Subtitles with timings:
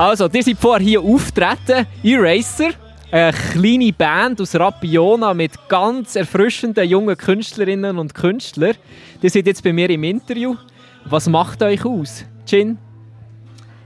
[0.00, 2.70] Also, ihr seid vorher hier auftreten, Eraser,
[3.10, 8.76] eine kleine Band aus Rapiona mit ganz erfrischenden jungen Künstlerinnen und Künstlern.
[9.20, 10.56] Ihr seid jetzt bei mir im Interview.
[11.04, 12.78] Was macht euch aus, Jin?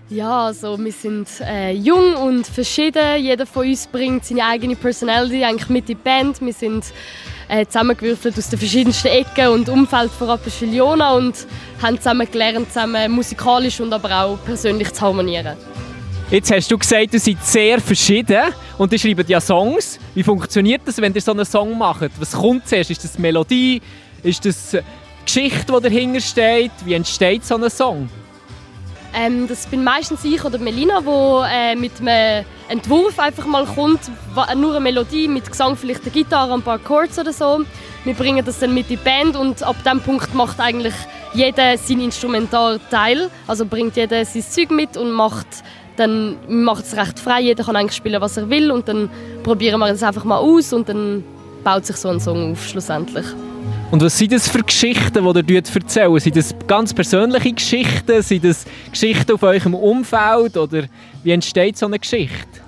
[0.09, 3.21] Ja, also wir sind äh, jung und verschieden.
[3.21, 6.41] Jeder von uns bringt seine eigene Personality eigentlich mit in die Band.
[6.41, 6.85] Wir sind
[7.49, 11.35] äh, zusammengewürfelt aus den verschiedensten Ecken und Umfeld von Rapperswil-Jona und
[11.83, 15.57] haben zusammen gelernt, zusammen musikalisch und aber auch persönlich zu harmonieren.
[16.35, 18.43] Jetzt hast du gesagt, ihr seid sehr verschieden
[18.77, 20.01] und ihr schreibt ja Songs.
[20.17, 22.11] Wie funktioniert das, wenn ihr so einen Song macht?
[22.19, 22.91] Was kommt zuerst?
[22.91, 23.81] Ist das Melodie?
[24.21, 24.77] Ist das
[25.25, 26.73] Geschichte, die dahinter steht?
[26.85, 28.09] Wie entsteht so ein Song?
[29.15, 34.01] Ähm, das bin meistens ich oder Melina, wo äh, mit einem Entwurf einfach mal kommt,
[34.57, 37.61] nur eine Melodie mit Gesang, vielleicht eine Gitarre, ein paar Chords oder so.
[38.03, 40.95] Wir bringen das dann mit in die Band und ab dem Punkt macht eigentlich
[41.33, 45.47] jeder sein Instrumentalteil, also bringt jeder sein Zeug mit und macht
[45.97, 47.41] dann macht es recht frei.
[47.41, 49.09] Jeder kann eigentlich spielen, was er will und dann
[49.43, 51.25] probieren wir es einfach mal aus und dann
[51.63, 53.27] baut sich so ein Song auf schlussendlich.
[53.91, 56.23] Und was sind das für Geschichten, die ihr erzählt?
[56.23, 58.23] Sind das ganz persönliche Geschichten?
[58.23, 60.57] Sind das Geschichten auf eurem Umfeld?
[60.57, 60.85] Oder
[61.23, 62.61] wie entsteht so eine Geschichte?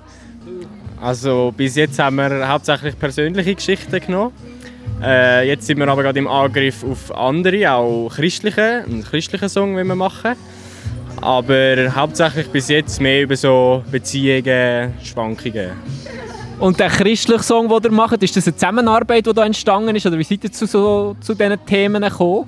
[1.01, 4.33] Also bis jetzt haben wir hauptsächlich persönliche Geschichten genommen.
[5.03, 9.75] Äh, jetzt sind wir aber gerade im Angriff auf andere, auch christliche, einen christlichen Song,
[9.75, 10.35] den wir machen.
[11.27, 15.71] Aber hauptsächlich bis jetzt mehr über so Beziehungen, Schwankungen.
[16.57, 20.05] Und der christliche Song, den ihr macht, ist das eine Zusammenarbeit, die da entstanden ist?
[20.05, 22.47] Oder wie seid ihr zu, so, zu diesen Themen gekommen?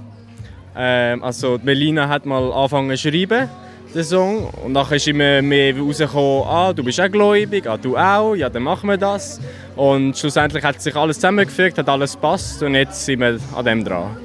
[0.77, 3.49] Ähm, also Melina hat mal angefangen zu schreiben,
[3.93, 4.47] den Song.
[4.63, 8.49] Und dann ist immer mehr rausgekommen, ah, du bist auch gläubig, ah, du auch, ja,
[8.49, 9.41] dann machen wir das.
[9.75, 13.83] Und schlussendlich hat sich alles zusammengefügt, hat alles gepasst und jetzt sind wir an dem
[13.83, 14.15] dran.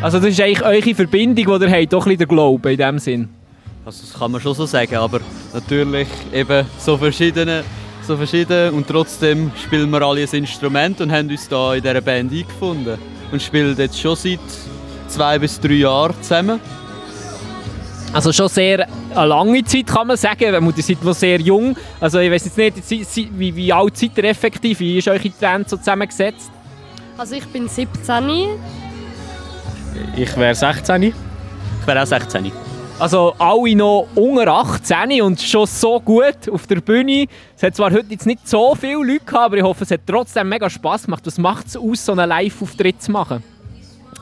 [0.00, 2.98] Also das ist eigentlich eure Verbindung, die ihr habt, doch ein der Glaube in dem
[3.00, 3.35] Sinn?
[3.86, 5.20] Also das kann man schon so sagen, aber
[5.54, 7.62] natürlich eben so verschiedene
[8.02, 12.00] so verschieden und trotzdem spielen wir alle ein Instrument und haben uns da in dieser
[12.00, 12.98] Band eingefunden
[13.30, 14.40] und spielen jetzt schon seit
[15.06, 16.58] zwei bis drei Jahren zusammen.
[18.12, 21.76] Also schon sehr eine lange Zeit kann man sagen, ihr seid noch sehr jung.
[22.00, 24.80] Also ich weiß jetzt nicht, wie, wie alt seid ihr effektiv?
[24.80, 26.50] Wie ist eure Band so zusammengesetzt?
[27.16, 28.48] Also ich bin 17.
[30.16, 31.02] Ich wäre 16.
[31.04, 31.14] Ich
[31.86, 32.65] wäre auch 16.
[32.98, 37.26] Also alle noch unter 18 und schon so gut auf der Bühne.
[37.54, 40.00] Es hat zwar heute jetzt nicht so viele Leute gehabt, aber ich hoffe, es hat
[40.06, 41.20] trotzdem mega Spass gemacht.
[41.26, 43.44] Was macht es aus, so einen Live-Auftritt zu machen?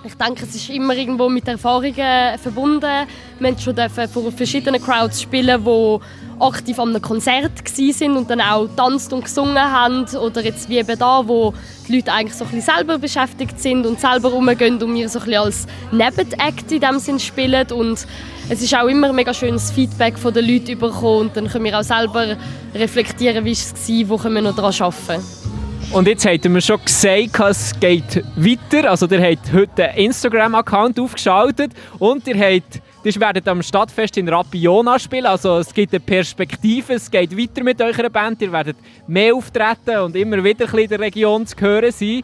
[0.02, 3.06] Ich denke, es ist immer irgendwo mit Erfahrungen verbunden.
[3.38, 3.76] Wir haben schon
[4.08, 5.98] vor verschiedenen Crowds spielen, die
[6.40, 10.04] aktiv an einem Konzert waren und dann auch tanzt und gesungen haben.
[10.16, 11.54] Oder jetzt wie eben da, wo
[11.86, 15.18] die Leute eigentlich so ein bisschen selber beschäftigt sind und selber rumgehen und wir so
[15.18, 17.70] ein bisschen als Nebenakt in dem Sinn spielen.
[17.72, 18.06] Und
[18.48, 21.78] es ist auch immer mega schönes Feedback von den Leuten bekommen und dann können wir
[21.78, 22.36] auch selber
[22.74, 25.43] reflektieren, wie es war, wo können wir noch daran arbeiten.
[25.94, 28.90] Und jetzt habt mir schon gesagt, es geht weiter.
[28.90, 34.26] Also ihr habt heute einen Instagram-Account aufgeschaltet und ihr habt Ihr werdet am Stadtfest in
[34.30, 38.78] Rapiona spielen, also es gibt eine Perspektive, es geht weiter mit eurer Band, ihr werdet
[39.06, 42.22] mehr auftreten und immer wieder in der Region zu hören sein.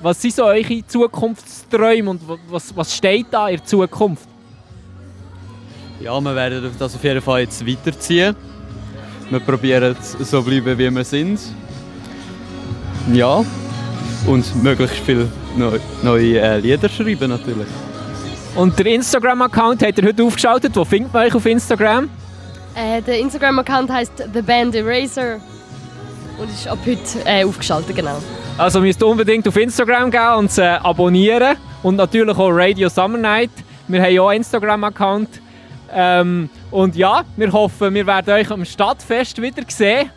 [0.00, 4.28] Was sind so eure Zukunftsträume und was, was steht da in der Zukunft?
[6.00, 8.36] Ja, wir werden das auf jeden Fall jetzt weiterziehen.
[9.28, 11.40] Wir probieren so bleiben, wie wir sind.
[13.12, 13.44] Ja,
[14.26, 15.28] und möglichst viele
[16.02, 17.66] neue äh, Lieder schreiben natürlich.
[18.54, 20.74] Und der Instagram-Account habt ihr heute aufgeschaltet.
[20.74, 22.08] Wo findet man euch auf Instagram?
[22.74, 25.40] Äh, der Instagram-Account heißt The Band Eraser
[26.38, 28.18] und ist ab heute äh, aufgeschaltet, genau.
[28.58, 33.18] Also müsst ihr unbedingt auf Instagram gehen und äh, abonnieren und natürlich auch Radio Summer
[33.18, 33.50] Night.
[33.88, 35.28] Wir haben ja auch einen Instagram-Account.
[35.92, 40.10] Ähm, und ja, wir hoffen, wir werden euch am Stadtfest wieder sehen.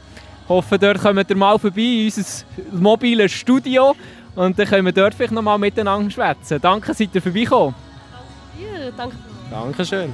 [0.44, 3.96] Ich hoffe, dort kommt ihr mal vorbei in unser mobiles Studio
[4.36, 6.60] und dann können wir dort vielleicht noch mal miteinander schwätzen.
[6.62, 7.76] Danke, seid ihr vorbeigekommen.
[8.60, 9.16] Ja, danke.
[9.50, 10.14] Dankeschön.